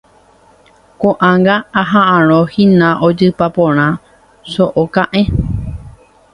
[1.03, 3.87] Ko'ág̃a aha'ãrõhína ojypa porã
[4.55, 5.25] so'o ka'ẽ.